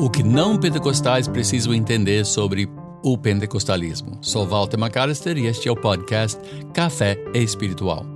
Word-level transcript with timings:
O 0.00 0.08
que 0.08 0.22
não 0.22 0.56
pentecostais 0.56 1.28
precisam 1.28 1.74
entender 1.74 2.24
sobre 2.24 2.66
o 3.02 3.18
pentecostalismo. 3.18 4.16
Sou 4.22 4.46
Walter 4.46 4.78
McAllister 4.78 5.36
e 5.36 5.44
este 5.44 5.68
é 5.68 5.70
o 5.70 5.76
podcast 5.76 6.40
Café 6.72 7.18
Espiritual. 7.34 8.06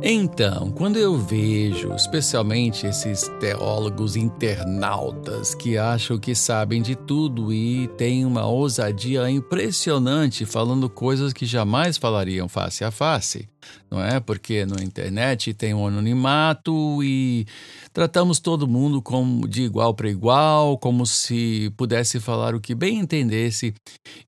Então, 0.00 0.70
quando 0.70 0.98
eu 0.98 1.18
vejo, 1.18 1.92
especialmente 1.94 2.86
esses 2.86 3.28
teólogos 3.40 4.14
internautas 4.14 5.54
que 5.54 5.76
acham 5.76 6.16
que 6.16 6.34
sabem 6.34 6.80
de 6.80 6.94
tudo 6.94 7.52
e 7.52 7.88
têm 7.98 8.24
uma 8.24 8.46
ousadia 8.46 9.28
impressionante 9.28 10.46
falando 10.46 10.88
coisas 10.88 11.32
que 11.32 11.44
jamais 11.44 11.96
falariam 11.96 12.48
face 12.48 12.84
a 12.84 12.90
face, 12.90 13.48
não 13.90 14.02
é? 14.02 14.20
Porque 14.20 14.64
na 14.64 14.82
internet 14.82 15.52
tem 15.54 15.74
um 15.74 15.86
anonimato 15.86 17.02
e 17.02 17.46
tratamos 17.92 18.38
todo 18.38 18.68
mundo 18.68 19.02
como 19.02 19.48
de 19.48 19.62
igual 19.62 19.94
para 19.94 20.08
igual, 20.08 20.78
como 20.78 21.04
se 21.06 21.72
pudesse 21.76 22.20
falar 22.20 22.54
o 22.54 22.60
que 22.60 22.74
bem 22.74 22.98
entendesse. 22.98 23.74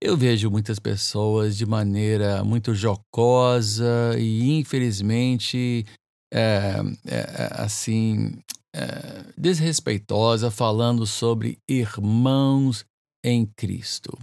Eu 0.01 0.17
vejo 0.17 0.51
muitas 0.51 0.79
pessoas 0.79 1.57
de 1.57 1.67
maneira 1.67 2.43
muito 2.45 2.75
jocosa 2.75 4.17
e 4.19 4.59
infelizmente 4.59 5.85
é, 6.33 6.81
é, 7.07 7.51
assim 7.53 8.33
é, 8.75 9.25
desrespeitosa 9.37 10.51
falando 10.51 11.07
sobre 11.07 11.59
irmãos 11.69 12.85
em 13.25 13.47
Cristo. 13.47 14.19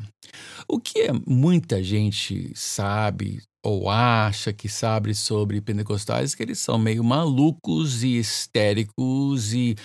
O 0.68 0.80
que 0.80 1.08
muita 1.26 1.82
gente 1.84 2.52
sabe 2.56 3.42
ou 3.64 3.90
acha 3.90 4.54
que 4.54 4.70
sabe 4.70 5.14
sobre 5.14 5.60
pentecostais 5.60 6.34
que 6.34 6.42
eles 6.42 6.60
são 6.60 6.78
meio 6.78 7.04
malucos 7.04 8.04
e 8.04 8.18
histéricos 8.18 9.54
e 9.54 9.76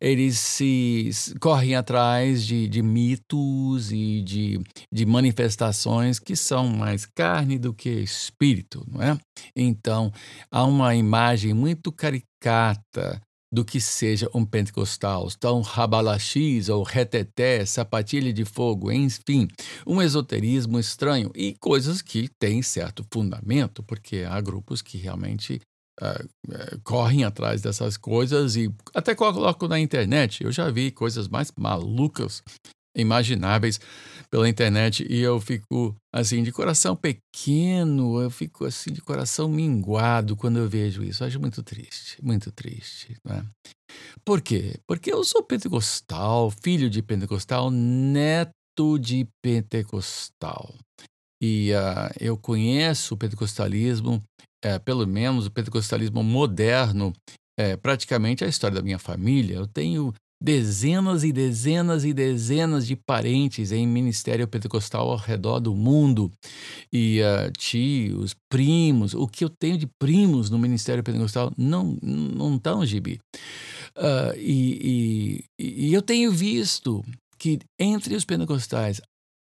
eles 0.00 0.38
se 0.38 1.10
correm 1.40 1.76
atrás 1.76 2.44
de, 2.44 2.68
de 2.68 2.82
mitos 2.82 3.92
e 3.92 4.20
de, 4.22 4.60
de 4.92 5.06
manifestações 5.06 6.18
que 6.18 6.34
são 6.34 6.68
mais 6.68 7.06
carne 7.06 7.58
do 7.58 7.72
que 7.72 7.88
espírito, 7.88 8.84
não 8.90 9.02
é? 9.02 9.18
Então, 9.54 10.12
há 10.50 10.64
uma 10.64 10.94
imagem 10.94 11.54
muito 11.54 11.92
caricata 11.92 13.20
do 13.52 13.64
que 13.64 13.80
seja 13.80 14.30
um 14.32 14.44
pentecostal, 14.44 15.28
tão 15.38 15.60
rabalaxis 15.60 16.68
ou 16.68 16.82
reteté, 16.82 17.64
sapatilha 17.66 18.32
de 18.32 18.44
fogo, 18.44 18.92
enfim, 18.92 19.48
um 19.86 20.00
esoterismo 20.00 20.78
estranho 20.78 21.32
e 21.34 21.54
coisas 21.54 22.00
que 22.00 22.28
têm 22.38 22.62
certo 22.62 23.04
fundamento, 23.12 23.82
porque 23.82 24.24
há 24.28 24.40
grupos 24.40 24.80
que 24.80 24.98
realmente 24.98 25.60
uh, 26.00 26.80
correm 26.84 27.24
atrás 27.24 27.60
dessas 27.60 27.96
coisas 27.96 28.54
e 28.54 28.72
até 28.94 29.14
colocam 29.14 29.68
na 29.68 29.80
internet. 29.80 30.44
Eu 30.44 30.52
já 30.52 30.70
vi 30.70 30.90
coisas 30.90 31.26
mais 31.26 31.52
malucas 31.56 32.42
imagináveis 32.96 33.80
pela 34.30 34.48
internet 34.48 35.04
e 35.10 35.20
eu 35.20 35.40
fico 35.40 35.94
assim 36.12 36.42
de 36.42 36.52
coração 36.52 36.94
pequeno, 36.94 38.20
eu 38.20 38.30
fico 38.30 38.64
assim 38.64 38.92
de 38.92 39.00
coração 39.00 39.48
minguado 39.48 40.36
quando 40.36 40.58
eu 40.58 40.68
vejo 40.68 41.02
isso. 41.02 41.22
Eu 41.22 41.26
acho 41.28 41.40
muito 41.40 41.62
triste, 41.62 42.16
muito 42.22 42.52
triste. 42.52 43.16
Né? 43.24 43.44
Por 44.24 44.40
quê? 44.40 44.78
Porque 44.86 45.12
eu 45.12 45.24
sou 45.24 45.42
pentecostal, 45.42 46.50
filho 46.50 46.88
de 46.88 47.02
pentecostal, 47.02 47.70
neto 47.70 48.98
de 49.00 49.26
pentecostal. 49.42 50.72
E 51.42 51.72
uh, 51.72 52.14
eu 52.20 52.36
conheço 52.36 53.14
o 53.14 53.16
pentecostalismo, 53.16 54.22
uh, 54.64 54.80
pelo 54.84 55.06
menos 55.06 55.46
o 55.46 55.50
pentecostalismo 55.50 56.22
moderno, 56.22 57.12
é, 57.58 57.76
praticamente 57.76 58.44
a 58.44 58.48
história 58.48 58.76
da 58.76 58.82
minha 58.82 58.98
família. 58.98 59.56
Eu 59.56 59.66
tenho 59.66 60.14
dezenas 60.42 61.22
e 61.22 61.32
dezenas 61.32 62.04
e 62.04 62.12
dezenas 62.12 62.86
de 62.86 62.96
parentes 62.96 63.72
em 63.72 63.86
ministério 63.86 64.48
pentecostal 64.48 65.10
ao 65.10 65.16
redor 65.16 65.60
do 65.60 65.74
mundo 65.74 66.30
e 66.92 67.20
uh, 67.20 67.50
tios, 67.52 68.34
primos, 68.50 69.12
o 69.12 69.26
que 69.26 69.44
eu 69.44 69.50
tenho 69.50 69.76
de 69.76 69.86
primos 70.00 70.48
no 70.48 70.58
ministério 70.58 71.04
pentecostal 71.04 71.52
não 71.56 71.98
não 72.02 72.60
no 72.64 72.86
gibi. 72.86 73.20
Uh, 73.96 74.36
e, 74.36 75.44
e, 75.58 75.88
e 75.88 75.92
eu 75.92 76.00
tenho 76.00 76.32
visto 76.32 77.04
que 77.38 77.58
entre 77.78 78.14
os 78.14 78.24
pentecostais 78.24 79.00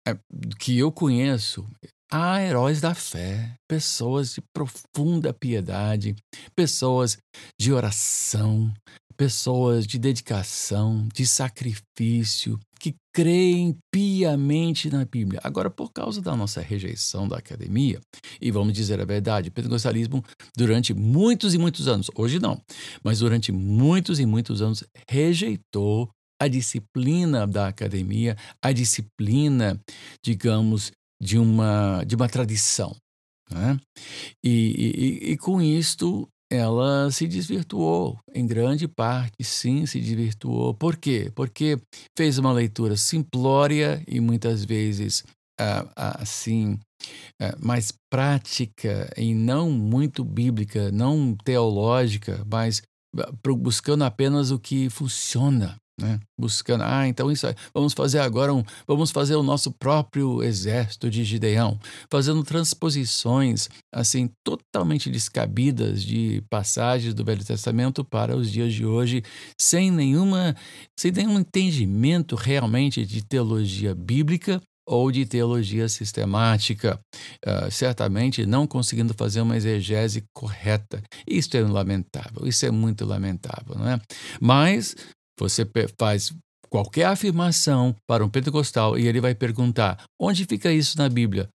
é, 0.08 0.18
que 0.60 0.78
eu 0.78 0.92
conheço, 0.92 1.66
há 2.12 2.42
heróis 2.42 2.82
da 2.82 2.94
fé, 2.94 3.56
pessoas 3.68 4.34
de 4.34 4.42
profunda 4.54 5.34
piedade, 5.34 6.16
pessoas 6.56 7.18
de 7.60 7.72
oração, 7.72 8.74
pessoas 9.14 9.86
de 9.86 9.98
dedicação, 9.98 11.08
de 11.14 11.26
sacrifício, 11.26 12.60
que 12.80 12.96
creem 13.14 13.78
piamente 13.90 14.90
na 14.90 15.06
Bíblia. 15.06 15.40
Agora, 15.44 15.70
por 15.70 15.92
causa 15.94 16.22
da 16.22 16.36
nossa 16.36 16.60
rejeição 16.60 17.28
da 17.28 17.38
academia, 17.38 18.02
e 18.42 18.52
vamos 18.52 18.74
dizer 18.74 19.00
a 19.00 19.06
verdade, 19.06 19.50
o 19.50 19.52
pentecostalismo, 19.52 20.24
durante 20.58 20.94
muitos 20.94 21.54
e 21.54 21.58
muitos 21.58 21.88
anos, 21.88 22.12
hoje 22.16 22.40
não, 22.40 22.62
mas 23.02 23.20
durante 23.20 23.52
muitos 23.52 24.20
e 24.20 24.26
muitos 24.26 24.62
anos, 24.62 24.84
rejeitou 25.10 26.10
a 26.42 26.48
disciplina 26.50 27.48
da 27.48 27.70
academia, 27.70 28.36
a 28.62 28.74
disciplina, 28.74 29.80
digamos, 30.22 30.92
de 31.22 31.38
uma, 31.38 32.04
de 32.04 32.16
uma 32.16 32.28
tradição. 32.28 32.94
Né? 33.50 33.80
E, 34.44 34.50
e, 34.52 35.32
e 35.32 35.38
com 35.38 35.62
isto 35.62 36.28
ela 36.56 37.10
se 37.10 37.28
desvirtuou, 37.28 38.20
em 38.34 38.46
grande 38.46 38.88
parte, 38.88 39.44
sim, 39.44 39.86
se 39.88 40.00
desvirtuou. 40.00 40.74
Por 40.74 40.96
quê? 40.96 41.32
Porque 41.34 41.80
fez 42.16 42.38
uma 42.38 42.52
leitura 42.52 42.96
simplória 42.96 44.04
e 44.08 44.20
muitas 44.20 44.64
vezes 44.64 45.24
assim 45.96 46.78
mais 47.60 47.92
prática 48.10 49.12
e 49.18 49.34
não 49.34 49.72
muito 49.72 50.24
bíblica, 50.24 50.92
não 50.92 51.36
teológica, 51.44 52.46
mas 52.50 52.82
buscando 53.58 54.04
apenas 54.04 54.52
o 54.52 54.60
que 54.60 54.90
funciona 54.90 55.76
né? 56.04 56.20
Buscando, 56.40 56.84
ah, 56.84 57.08
então 57.08 57.32
isso 57.32 57.48
aí, 57.48 57.56
vamos 57.74 57.94
fazer 57.94 58.20
agora 58.20 58.54
um, 58.54 58.64
vamos 58.88 59.12
fazer 59.12 59.36
o 59.36 59.44
nosso 59.44 59.72
próprio 59.72 60.44
exército 60.44 61.10
de 61.10 61.24
Gideão, 61.24 61.80
fazendo 62.12 62.44
transposições 62.44 63.70
assim 63.94 64.30
totalmente 64.44 65.10
descabidas 65.10 66.04
de 66.04 66.44
passagens 66.50 67.14
do 67.14 67.24
Velho 67.24 67.44
Testamento 67.44 68.04
para 68.04 68.36
os 68.36 68.52
dias 68.52 68.74
de 68.74 68.86
hoje, 68.86 69.24
sem 69.60 69.90
nenhuma, 69.90 70.56
sem 71.00 71.12
nenhum 71.12 71.40
entendimento 71.40 72.36
realmente 72.36 73.06
de 73.06 73.24
teologia 73.24 73.96
bíblica 73.96 74.62
ou 74.86 75.12
de 75.12 75.26
teologia 75.26 75.88
sistemática, 75.88 77.00
uh, 77.46 77.72
certamente 77.72 78.46
não 78.46 78.68
conseguindo 78.68 79.14
fazer 79.14 79.42
uma 79.42 79.56
exegese 79.56 80.26
correta. 80.34 81.02
Isso 81.28 81.56
é 81.56 81.62
lamentável, 81.62 82.46
isso 82.46 82.66
é 82.66 82.72
muito 82.72 83.06
lamentável, 83.06 83.76
não 83.78 83.88
é? 83.88 84.02
Mas 84.42 84.96
você 85.40 85.68
faz 85.98 86.34
qualquer 86.70 87.06
afirmação 87.06 87.96
para 88.08 88.26
um 88.26 88.30
pentecostal 88.30 88.98
e 88.98 89.08
ele 89.08 89.22
vai 89.22 89.36
perguntar: 89.36 90.04
onde 90.20 90.46
fica 90.46 90.72
isso 90.72 90.98
na 90.98 91.08
Bíblia? 91.08 91.48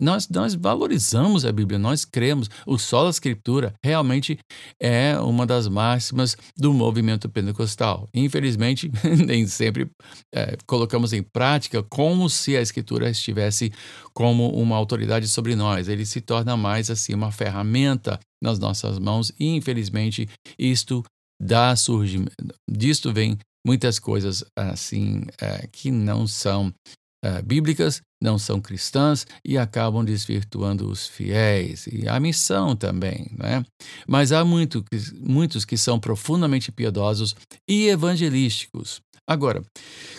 Nós, 0.00 0.28
nós 0.28 0.54
valorizamos 0.54 1.44
a 1.44 1.52
Bíblia, 1.52 1.78
nós 1.78 2.04
cremos. 2.04 2.50
O 2.66 2.78
solo 2.78 3.08
escritura 3.10 3.74
realmente 3.84 4.38
é 4.82 5.16
uma 5.20 5.46
das 5.46 5.68
máximas 5.68 6.36
do 6.56 6.72
movimento 6.72 7.28
pentecostal. 7.28 8.08
Infelizmente, 8.12 8.90
nem 9.24 9.46
sempre 9.46 9.88
é, 10.34 10.56
colocamos 10.66 11.12
em 11.12 11.22
prática 11.22 11.82
como 11.82 12.28
se 12.28 12.56
a 12.56 12.60
escritura 12.60 13.08
estivesse 13.08 13.72
como 14.12 14.50
uma 14.50 14.76
autoridade 14.76 15.28
sobre 15.28 15.54
nós. 15.54 15.86
Ele 15.88 16.04
se 16.04 16.20
torna 16.20 16.56
mais 16.56 16.90
assim 16.90 17.14
uma 17.14 17.30
ferramenta 17.30 18.18
nas 18.42 18.58
nossas 18.58 18.98
mãos 18.98 19.32
e, 19.38 19.46
infelizmente, 19.54 20.28
isto 20.58 21.04
dá 21.40 21.74
surgimento, 21.76 22.32
disto 22.68 23.12
vem 23.12 23.38
muitas 23.66 23.98
coisas 23.98 24.44
assim 24.56 25.22
é, 25.40 25.66
que 25.70 25.90
não 25.90 26.26
são 26.26 26.72
é, 27.22 27.42
bíblicas, 27.42 28.00
não 28.22 28.38
são 28.38 28.60
cristãs 28.60 29.26
e 29.44 29.58
acabam 29.58 30.04
desvirtuando 30.04 30.88
os 30.88 31.06
fiéis 31.06 31.86
e 31.86 32.08
a 32.08 32.18
missão 32.18 32.74
também, 32.74 33.30
né? 33.36 33.64
Mas 34.06 34.32
há 34.32 34.44
muito, 34.44 34.84
muitos 35.20 35.64
que 35.64 35.76
são 35.76 35.98
profundamente 35.98 36.72
piedosos 36.72 37.34
e 37.68 37.88
evangelísticos. 37.88 39.00
Agora, 39.28 39.62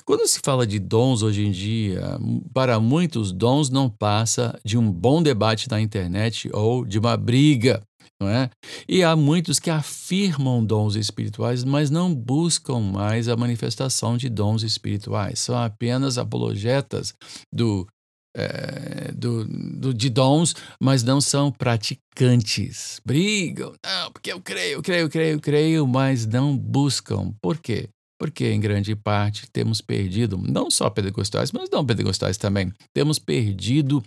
quando 0.06 0.28
se 0.28 0.40
fala 0.44 0.68
de 0.68 0.78
dons 0.78 1.24
hoje 1.24 1.44
em 1.44 1.52
dia, 1.52 2.20
para 2.54 2.80
muitos 2.80 3.32
dons 3.32 3.70
não 3.70 3.90
passa 3.90 4.60
de 4.64 4.78
um 4.78 4.92
bom 4.92 5.24
debate 5.24 5.68
na 5.68 5.82
internet 5.82 6.48
ou 6.54 6.86
de 6.86 7.00
uma 7.00 7.18
briga 7.18 7.82
não 8.22 8.28
é? 8.30 8.50
E 8.88 9.04
há 9.04 9.16
muitos 9.16 9.60
que 9.60 9.70
afirmam 9.70 10.64
dons 10.64 10.96
espirituais, 10.96 11.64
mas 11.64 11.90
não 11.90 12.14
buscam 12.14 12.80
mais 12.80 13.28
a 13.28 13.36
manifestação 13.36 14.18
de 14.18 14.30
dons 14.30 14.64
espirituais. 14.64 15.40
São 15.40 15.58
apenas 15.58 16.18
apologetas 16.18 17.14
do 17.54 17.88
é, 18.36 19.12
do, 19.12 19.44
do, 19.46 19.94
de 19.94 20.10
dons, 20.10 20.56
mas 20.82 21.04
não 21.04 21.20
são 21.20 21.52
praticantes. 21.52 23.02
Brigam, 23.04 23.74
não, 23.84 24.12
porque 24.12 24.32
eu 24.32 24.40
creio, 24.40 24.82
creio, 24.82 25.10
creio, 25.10 25.40
creio, 25.40 25.88
mas 25.88 26.26
não 26.26 26.56
buscam. 26.56 27.34
Por 27.42 27.58
quê? 27.58 27.90
Porque, 28.20 28.52
em 28.52 28.60
grande 28.60 28.96
parte, 28.96 29.50
temos 29.50 29.82
perdido, 29.82 30.38
não 30.38 30.70
só 30.70 30.90
pentecostais, 30.90 31.52
mas 31.54 31.70
não 31.70 31.86
pentecostais 31.86 32.38
também, 32.38 32.72
temos 32.94 33.18
perdido 33.18 34.04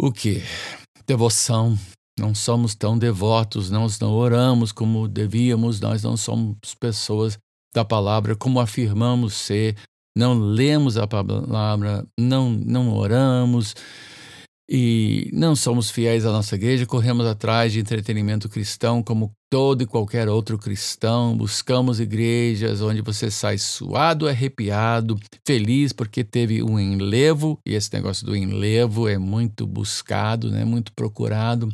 o 0.00 0.12
que? 0.12 0.42
Devoção. 1.06 1.76
Não 2.18 2.34
somos 2.34 2.74
tão 2.74 2.96
devotos, 2.96 3.70
nós 3.70 3.98
não 3.98 4.12
oramos 4.12 4.70
como 4.70 5.08
devíamos, 5.08 5.80
nós 5.80 6.02
não 6.02 6.16
somos 6.16 6.74
pessoas 6.78 7.36
da 7.74 7.84
palavra 7.84 8.36
como 8.36 8.60
afirmamos 8.60 9.34
ser, 9.34 9.76
não 10.16 10.38
lemos 10.38 10.96
a 10.96 11.08
palavra, 11.08 12.06
não, 12.18 12.50
não 12.50 12.94
oramos 12.94 13.74
e 14.70 15.28
não 15.32 15.54
somos 15.54 15.90
fiéis 15.90 16.24
à 16.24 16.32
nossa 16.32 16.54
igreja, 16.54 16.86
corremos 16.86 17.26
atrás 17.26 17.72
de 17.72 17.80
entretenimento 17.80 18.48
cristão 18.48 19.02
como 19.02 19.32
todo 19.50 19.82
e 19.82 19.86
qualquer 19.86 20.28
outro 20.28 20.56
cristão, 20.56 21.36
buscamos 21.36 22.00
igrejas 22.00 22.80
onde 22.80 23.02
você 23.02 23.30
sai 23.30 23.58
suado, 23.58 24.26
arrepiado, 24.26 25.18
feliz 25.46 25.92
porque 25.92 26.24
teve 26.24 26.62
um 26.62 26.78
enlevo, 26.78 27.58
e 27.66 27.74
esse 27.74 27.92
negócio 27.92 28.24
do 28.24 28.34
enlevo 28.34 29.06
é 29.06 29.18
muito 29.18 29.66
buscado, 29.66 30.50
né, 30.50 30.64
muito 30.64 30.92
procurado. 30.94 31.68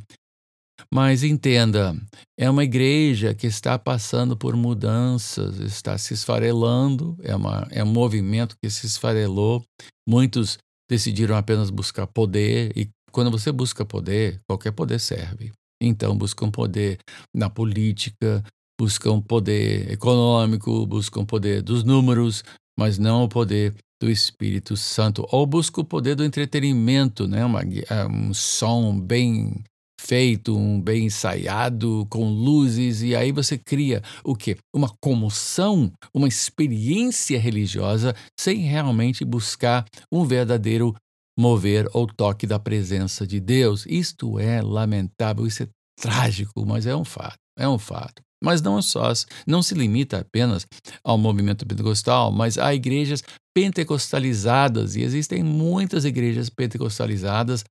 Mas 0.92 1.22
entenda, 1.22 1.96
é 2.36 2.50
uma 2.50 2.64
igreja 2.64 3.32
que 3.32 3.46
está 3.46 3.78
passando 3.78 4.36
por 4.36 4.56
mudanças, 4.56 5.60
está 5.60 5.96
se 5.96 6.14
esfarelando, 6.14 7.16
é, 7.22 7.34
uma, 7.34 7.68
é 7.70 7.84
um 7.84 7.92
movimento 7.92 8.56
que 8.60 8.68
se 8.68 8.86
esfarelou. 8.86 9.64
Muitos 10.08 10.58
decidiram 10.90 11.36
apenas 11.36 11.70
buscar 11.70 12.08
poder, 12.08 12.72
e 12.76 12.88
quando 13.12 13.30
você 13.30 13.52
busca 13.52 13.84
poder, 13.84 14.40
qualquer 14.48 14.72
poder 14.72 14.98
serve. 14.98 15.52
Então, 15.80 16.18
buscam 16.18 16.50
poder 16.50 16.98
na 17.32 17.48
política, 17.48 18.42
buscam 18.78 19.20
poder 19.20 19.92
econômico, 19.92 20.84
buscam 20.86 21.24
poder 21.24 21.62
dos 21.62 21.84
números, 21.84 22.42
mas 22.76 22.98
não 22.98 23.22
o 23.22 23.28
poder 23.28 23.74
do 24.02 24.10
Espírito 24.10 24.76
Santo. 24.76 25.24
Ou 25.30 25.46
busca 25.46 25.80
o 25.80 25.84
poder 25.84 26.16
do 26.16 26.24
entretenimento, 26.24 27.28
né? 27.28 27.44
Uma, 27.44 27.60
um 28.10 28.34
som 28.34 28.98
bem 28.98 29.62
feito, 30.00 30.56
um 30.56 30.80
bem 30.80 31.06
ensaiado, 31.06 32.06
com 32.10 32.28
luzes, 32.30 33.02
e 33.02 33.14
aí 33.14 33.30
você 33.30 33.58
cria 33.58 34.02
o 34.24 34.34
quê? 34.34 34.56
Uma 34.74 34.90
comoção, 35.00 35.92
uma 36.14 36.26
experiência 36.26 37.38
religiosa 37.38 38.14
sem 38.38 38.60
realmente 38.60 39.24
buscar 39.24 39.84
um 40.10 40.24
verdadeiro 40.24 40.94
mover 41.38 41.88
ou 41.92 42.06
toque 42.06 42.46
da 42.46 42.58
presença 42.58 43.26
de 43.26 43.38
Deus. 43.38 43.84
Isto 43.86 44.38
é 44.38 44.62
lamentável, 44.62 45.46
isso 45.46 45.62
é 45.64 45.68
trágico, 46.00 46.64
mas 46.66 46.86
é 46.86 46.96
um 46.96 47.04
fato, 47.04 47.38
é 47.58 47.68
um 47.68 47.78
fato. 47.78 48.22
Mas 48.42 48.62
não 48.62 48.80
só, 48.80 49.12
não 49.46 49.62
se 49.62 49.74
limita 49.74 50.20
apenas 50.20 50.66
ao 51.04 51.18
movimento 51.18 51.66
pentecostal, 51.66 52.32
mas 52.32 52.56
há 52.56 52.74
igrejas 52.74 53.22
pentecostalizadas, 53.54 54.96
e 54.96 55.02
existem 55.02 55.42
muitas 55.42 56.06
igrejas 56.06 56.48
pentecostalizadas 56.48 57.62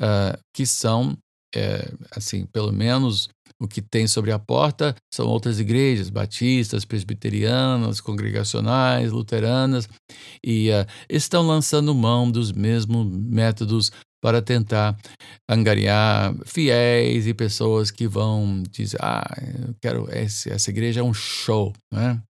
uh, 0.00 0.38
que 0.54 0.66
são 0.66 1.16
é, 1.54 1.90
assim, 2.10 2.46
pelo 2.46 2.72
menos 2.72 3.28
o 3.60 3.68
que 3.68 3.80
tem 3.80 4.08
sobre 4.08 4.32
a 4.32 4.38
porta 4.40 4.94
são 5.12 5.26
outras 5.28 5.60
igrejas, 5.60 6.10
batistas, 6.10 6.84
presbiterianas, 6.84 8.00
congregacionais, 8.00 9.12
luteranas, 9.12 9.88
e 10.44 10.68
uh, 10.70 10.84
estão 11.08 11.46
lançando 11.46 11.94
mão 11.94 12.28
dos 12.28 12.50
mesmos 12.50 13.06
métodos 13.06 13.92
para 14.20 14.42
tentar 14.42 14.96
angariar 15.48 16.34
fiéis 16.44 17.26
e 17.26 17.34
pessoas 17.34 17.90
que 17.90 18.06
vão 18.08 18.62
dizer, 18.70 18.98
ah, 19.00 19.24
eu 19.68 19.74
quero 19.80 20.08
esse, 20.12 20.50
essa 20.50 20.70
igreja 20.70 21.00
é 21.00 21.04
um 21.04 21.14
show, 21.14 21.72
né? 21.92 22.20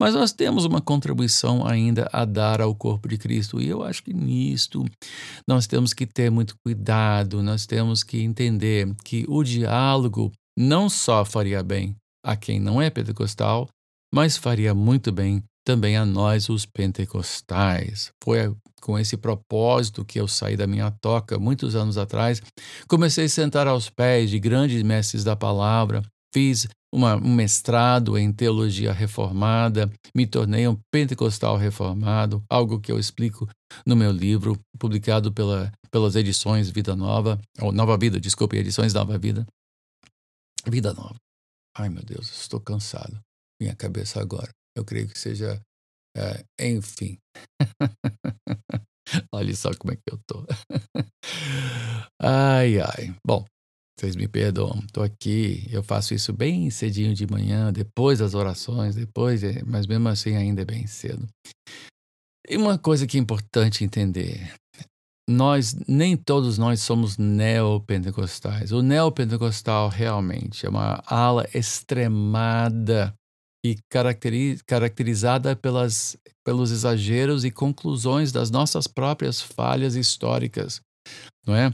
Mas 0.00 0.14
nós 0.14 0.32
temos 0.32 0.64
uma 0.64 0.80
contribuição 0.80 1.66
ainda 1.66 2.08
a 2.12 2.24
dar 2.24 2.60
ao 2.60 2.74
corpo 2.74 3.08
de 3.08 3.18
Cristo, 3.18 3.60
e 3.60 3.68
eu 3.68 3.82
acho 3.82 4.02
que 4.02 4.12
nisto 4.12 4.84
nós 5.46 5.66
temos 5.66 5.92
que 5.92 6.06
ter 6.06 6.30
muito 6.30 6.54
cuidado, 6.64 7.42
nós 7.42 7.66
temos 7.66 8.02
que 8.02 8.20
entender 8.20 8.94
que 9.04 9.24
o 9.28 9.42
diálogo 9.42 10.32
não 10.58 10.88
só 10.88 11.24
faria 11.24 11.62
bem 11.62 11.96
a 12.24 12.36
quem 12.36 12.60
não 12.60 12.80
é 12.80 12.90
pentecostal, 12.90 13.68
mas 14.14 14.36
faria 14.36 14.74
muito 14.74 15.10
bem 15.10 15.42
também 15.64 15.96
a 15.96 16.04
nós, 16.04 16.48
os 16.48 16.66
pentecostais. 16.66 18.10
Foi 18.22 18.54
com 18.80 18.98
esse 18.98 19.16
propósito 19.16 20.04
que 20.04 20.20
eu 20.20 20.26
saí 20.26 20.56
da 20.56 20.66
minha 20.66 20.90
toca 20.90 21.38
muitos 21.38 21.76
anos 21.76 21.96
atrás. 21.96 22.42
Comecei 22.88 23.26
a 23.26 23.28
sentar 23.28 23.66
aos 23.66 23.88
pés 23.88 24.28
de 24.28 24.38
grandes 24.38 24.82
mestres 24.82 25.24
da 25.24 25.36
palavra, 25.36 26.02
fiz 26.34 26.66
uma, 26.92 27.16
um 27.16 27.34
mestrado 27.34 28.18
em 28.18 28.32
teologia 28.32 28.92
reformada, 28.92 29.90
me 30.14 30.26
tornei 30.26 30.68
um 30.68 30.78
pentecostal 30.92 31.56
reformado, 31.56 32.44
algo 32.48 32.78
que 32.78 32.92
eu 32.92 32.98
explico 32.98 33.48
no 33.86 33.96
meu 33.96 34.12
livro, 34.12 34.58
publicado 34.78 35.32
pela, 35.32 35.72
pelas 35.90 36.14
edições 36.14 36.68
Vida 36.68 36.94
Nova, 36.94 37.40
ou 37.60 37.72
Nova 37.72 37.96
Vida, 37.96 38.20
desculpe, 38.20 38.56
edições 38.56 38.92
Nova 38.92 39.16
Vida. 39.18 39.46
Vida 40.68 40.92
Nova. 40.92 41.16
Ai 41.76 41.88
meu 41.88 42.02
Deus, 42.02 42.30
estou 42.30 42.60
cansado. 42.60 43.18
Minha 43.60 43.74
cabeça 43.74 44.20
agora. 44.20 44.50
Eu 44.76 44.84
creio 44.84 45.08
que 45.08 45.18
seja. 45.18 45.60
É, 46.16 46.44
enfim. 46.60 47.16
Olha 49.32 49.54
só 49.54 49.70
como 49.74 49.92
é 49.92 49.96
que 49.96 50.02
eu 50.10 50.18
tô. 50.26 50.46
ai, 52.20 52.78
ai. 52.80 53.14
Bom, 53.26 53.44
vocês 54.02 54.16
me 54.16 54.26
perdoam, 54.26 54.80
estou 54.84 55.04
aqui, 55.04 55.64
eu 55.70 55.80
faço 55.80 56.12
isso 56.12 56.32
bem 56.32 56.68
cedinho 56.70 57.14
de 57.14 57.24
manhã, 57.24 57.72
depois 57.72 58.18
das 58.18 58.34
orações, 58.34 58.96
depois, 58.96 59.42
mas 59.64 59.86
mesmo 59.86 60.08
assim 60.08 60.34
ainda 60.34 60.62
é 60.62 60.64
bem 60.64 60.88
cedo. 60.88 61.24
E 62.48 62.56
uma 62.56 62.76
coisa 62.76 63.06
que 63.06 63.16
é 63.16 63.20
importante 63.20 63.84
entender, 63.84 64.52
nós, 65.30 65.76
nem 65.86 66.16
todos 66.16 66.58
nós 66.58 66.80
somos 66.80 67.16
neopentecostais. 67.16 68.72
O 68.72 68.82
neopentecostal 68.82 69.88
realmente 69.88 70.66
é 70.66 70.68
uma 70.68 71.00
ala 71.06 71.48
extremada 71.54 73.14
e 73.64 73.76
caracterizada 74.66 75.54
pelas, 75.54 76.16
pelos 76.44 76.72
exageros 76.72 77.44
e 77.44 77.52
conclusões 77.52 78.32
das 78.32 78.50
nossas 78.50 78.88
próprias 78.88 79.40
falhas 79.40 79.94
históricas 79.94 80.80
não 81.46 81.54
é? 81.54 81.72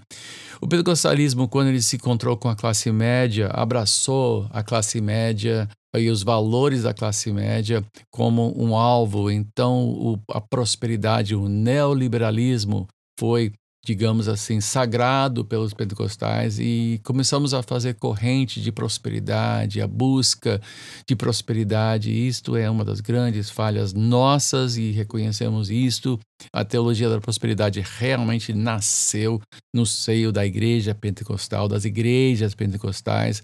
O 0.61 0.67
pentecostalismo, 0.67 1.49
quando 1.49 1.69
ele 1.69 1.83
se 1.83 1.97
encontrou 1.97 2.37
com 2.37 2.49
a 2.49 2.57
classe 2.57 2.91
média, 2.91 3.49
abraçou 3.49 4.49
a 4.51 4.63
classe 4.63 5.01
média 5.01 5.69
e 5.97 6.11
os 6.11 6.23
valores 6.23 6.83
da 6.83 6.93
classe 6.93 7.33
média 7.33 7.85
como 8.11 8.53
um 8.57 8.77
alvo. 8.77 9.31
Então, 9.31 9.89
o, 9.89 10.19
a 10.31 10.41
prosperidade, 10.41 11.35
o 11.35 11.49
neoliberalismo 11.49 12.87
foi 13.19 13.53
digamos 13.89 14.29
assim, 14.29 14.61
sagrado 14.61 15.47
pelos 15.47 15.73
pentecostais 15.73 16.59
e 16.59 17.01
começamos 17.03 17.55
a 17.55 17.63
fazer 17.63 17.95
corrente 17.95 18.61
de 18.61 18.71
prosperidade, 18.71 19.81
a 19.81 19.87
busca 19.87 20.61
de 21.09 21.17
prosperidade. 21.17 22.13
Isto 22.13 22.55
é 22.55 22.69
uma 22.69 22.85
das 22.85 23.01
grandes 23.01 23.49
falhas 23.49 23.95
nossas 23.95 24.77
e 24.77 24.91
reconhecemos 24.91 25.71
isto. 25.71 26.21
A 26.53 26.67
teologia 26.67 27.09
da 27.09 27.19
prosperidade 27.19 27.83
realmente 27.99 28.53
nasceu 28.53 29.41
no 29.75 29.87
seio 29.87 30.31
da 30.31 30.45
igreja 30.45 30.95
pentecostal, 30.95 31.67
das 31.67 31.87
igrejas 31.87 32.55
pentecostais 32.55 33.43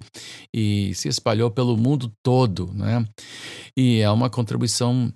e 0.54 0.92
se 0.94 1.08
espalhou 1.08 1.50
pelo 1.50 1.74
mundo 1.74 2.12
todo, 2.22 2.70
né? 2.74 3.02
E 3.74 4.00
é 4.00 4.10
uma 4.10 4.28
contribuição 4.28 5.10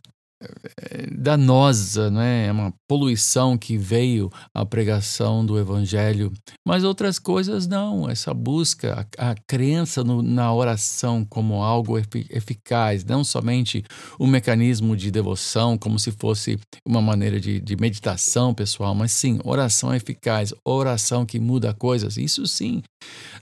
danosa, 1.12 2.10
né? 2.10 2.46
é 2.46 2.52
uma 2.52 2.72
poluição 2.88 3.58
que 3.58 3.76
veio 3.76 4.30
à 4.54 4.64
pregação 4.64 5.44
do 5.44 5.58
Evangelho, 5.58 6.32
mas 6.66 6.84
outras 6.84 7.18
coisas 7.18 7.66
não. 7.66 8.08
Essa 8.08 8.32
busca, 8.32 9.06
a, 9.18 9.30
a 9.30 9.34
crença 9.46 10.04
no, 10.04 10.22
na 10.22 10.52
oração 10.52 11.24
como 11.24 11.62
algo 11.62 11.98
eficaz, 11.98 13.04
não 13.04 13.24
somente 13.24 13.84
um 14.18 14.26
mecanismo 14.26 14.96
de 14.96 15.10
devoção, 15.10 15.76
como 15.76 15.98
se 15.98 16.12
fosse 16.12 16.58
uma 16.86 17.02
maneira 17.02 17.40
de, 17.40 17.60
de 17.60 17.76
meditação 17.76 18.54
pessoal, 18.54 18.94
mas 18.94 19.12
sim 19.12 19.38
oração 19.44 19.94
eficaz, 19.94 20.54
oração 20.64 21.26
que 21.26 21.40
muda 21.40 21.74
coisas. 21.74 22.16
Isso 22.16 22.46
sim 22.46 22.82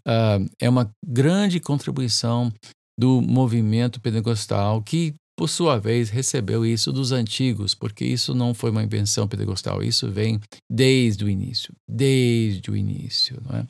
uh, 0.07 0.47
é 0.59 0.69
uma 0.69 0.91
grande 1.07 1.61
contribuição 1.61 2.51
do 2.99 3.21
movimento 3.21 4.01
pentecostal 4.01 4.83
que 4.83 5.15
por 5.37 5.49
sua 5.49 5.79
vez, 5.79 6.09
recebeu 6.09 6.65
isso 6.65 6.91
dos 6.91 7.13
antigos, 7.13 7.75
porque 7.75 8.05
isso 8.05 8.35
não 8.35 8.55
foi 8.55 8.71
uma 8.71 8.83
invenção 8.83 9.29
pentecostal, 9.29 9.83
isso 9.83 10.11
vem 10.11 10.41
desde 10.71 11.25
o 11.25 11.29
início, 11.29 11.75
desde 11.89 12.71
o 12.71 12.77
início, 12.77 13.41
não 13.45 13.59
é? 13.59 13.67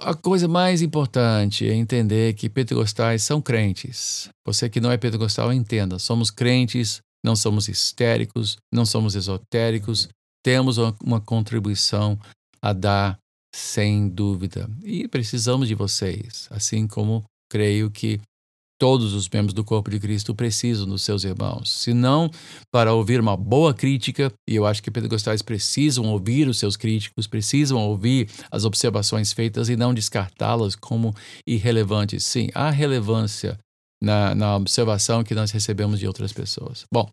A 0.00 0.14
coisa 0.14 0.48
mais 0.48 0.80
importante 0.80 1.68
é 1.68 1.74
entender 1.74 2.32
que 2.34 2.48
pentecostais 2.48 3.22
são 3.22 3.42
crentes. 3.42 4.28
Você 4.44 4.70
que 4.70 4.80
não 4.80 4.90
é 4.90 4.96
pentecostal, 4.96 5.52
entenda, 5.52 5.98
somos 5.98 6.30
crentes, 6.30 7.00
não 7.22 7.36
somos 7.36 7.68
histéricos, 7.68 8.56
não 8.72 8.86
somos 8.86 9.14
esotéricos, 9.14 10.08
temos 10.42 10.78
uma 10.78 11.20
contribuição 11.20 12.18
a 12.62 12.72
dar, 12.72 13.18
sem 13.54 14.08
dúvida. 14.08 14.68
E 14.82 15.06
precisamos 15.06 15.68
de 15.68 15.74
vocês, 15.74 16.48
assim 16.50 16.86
como 16.86 17.24
creio 17.50 17.90
que 17.90 18.20
Todos 18.78 19.14
os 19.14 19.28
membros 19.28 19.54
do 19.54 19.64
corpo 19.64 19.90
de 19.90 19.98
Cristo 19.98 20.34
precisam 20.34 20.86
dos 20.86 21.02
seus 21.02 21.24
irmãos. 21.24 21.70
Se 21.70 21.94
não, 21.94 22.30
para 22.70 22.92
ouvir 22.92 23.18
uma 23.18 23.36
boa 23.36 23.72
crítica, 23.72 24.30
e 24.46 24.54
eu 24.54 24.66
acho 24.66 24.82
que 24.82 24.90
pentecostais 24.90 25.40
precisam 25.40 26.04
ouvir 26.06 26.46
os 26.46 26.58
seus 26.58 26.76
críticos, 26.76 27.26
precisam 27.26 27.78
ouvir 27.78 28.28
as 28.50 28.64
observações 28.64 29.32
feitas 29.32 29.70
e 29.70 29.76
não 29.76 29.94
descartá-las 29.94 30.76
como 30.76 31.14
irrelevantes. 31.46 32.24
Sim, 32.24 32.48
há 32.54 32.70
relevância 32.70 33.58
na, 34.02 34.34
na, 34.34 34.56
observação 34.56 35.24
que 35.24 35.34
nós 35.34 35.50
recebemos 35.50 35.98
de 35.98 36.06
outras 36.06 36.32
pessoas. 36.32 36.84
Bom, 36.92 37.08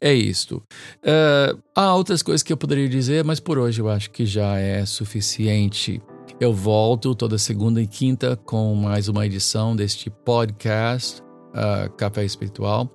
é 0.00 0.14
isto. 0.14 0.62
Uh, 1.02 1.62
há 1.74 1.94
outras 1.94 2.22
coisas 2.22 2.42
que 2.42 2.52
eu 2.52 2.56
poderia 2.56 2.88
dizer, 2.88 3.22
mas 3.24 3.40
por 3.40 3.58
hoje 3.58 3.80
eu 3.80 3.88
acho 3.88 4.10
que 4.10 4.24
já 4.24 4.58
é 4.58 4.86
suficiente. 4.86 6.00
Eu 6.44 6.52
volto 6.52 7.14
toda 7.14 7.38
segunda 7.38 7.80
e 7.80 7.86
quinta 7.86 8.36
com 8.36 8.74
mais 8.74 9.08
uma 9.08 9.24
edição 9.24 9.74
deste 9.74 10.10
podcast 10.10 11.22
uh, 11.22 11.90
Café 11.96 12.22
Espiritual. 12.22 12.86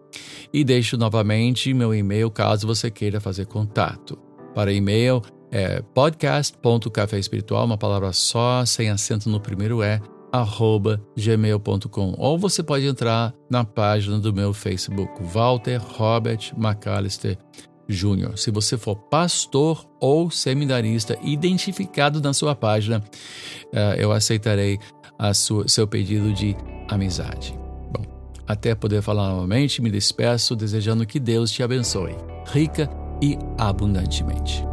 E 0.54 0.64
deixo 0.64 0.96
novamente 0.98 1.74
meu 1.74 1.92
e-mail 1.92 2.30
caso 2.30 2.68
você 2.68 2.92
queira 2.92 3.20
fazer 3.20 3.48
contato. 3.48 4.20
Para 4.54 4.72
e-mail 4.72 5.24
é 5.52 5.82
podcast.caféespiritual, 5.96 7.66
uma 7.66 7.76
palavra 7.76 8.14
só, 8.14 8.64
sem 8.68 8.92
acento 8.92 9.28
no 9.28 9.42
primeiro 9.42 9.82
é 9.82 10.00
arroba 10.32 11.02
gmail.com 11.18 12.14
ou 12.20 12.38
você 12.38 12.62
pode 12.62 12.86
entrar 12.86 13.34
na 13.50 13.66
página 13.66 14.20
do 14.20 14.32
meu 14.32 14.54
Facebook, 14.54 15.24
Walter 15.24 15.82
Robert 15.98 16.54
McAllister 16.56 17.36
Júnior. 17.90 18.38
Se 18.38 18.52
você 18.52 18.78
for 18.78 18.96
pastor 18.96 19.86
ou 20.00 20.30
seminarista 20.30 21.18
identificado 21.24 22.22
na 22.22 22.32
sua 22.34 22.56
página, 22.56 23.04
uh, 23.74 23.96
eu 23.98 24.12
aceitarei 24.12 24.80
sua, 25.34 25.68
seu 25.68 25.88
pedido 25.88 26.32
de 26.32 26.56
amizade. 26.88 27.58
Bom, 27.92 28.06
até 28.48 28.74
poder 28.76 29.02
falar 29.02 29.30
novamente, 29.30 29.82
me 29.82 29.92
despeço 29.92 30.56
desejando 30.56 31.06
que 31.06 31.20
Deus 31.20 31.52
te 31.52 31.64
abençoe, 31.64 32.16
rica 32.54 32.90
e 33.22 33.38
abundantemente. 33.58 34.69